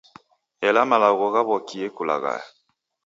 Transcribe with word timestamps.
Ela 0.67 0.81
malagho 0.89 1.27
ghaw'okie 1.33 1.87
kughaluka. 1.95 2.35